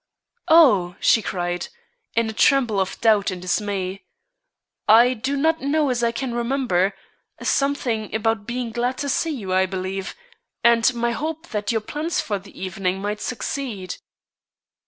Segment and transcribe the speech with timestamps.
[0.47, 1.67] "Oh!" she cried,
[2.15, 4.01] in a tremble of doubt and dismay,
[4.87, 6.95] "I do not know as I can remember;
[7.43, 10.15] something about being glad to see you, I believe,
[10.63, 13.97] and my hope that your plans for the evening might succeed."